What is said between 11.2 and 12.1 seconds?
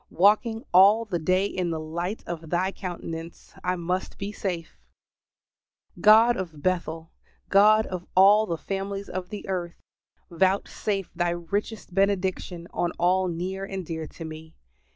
richest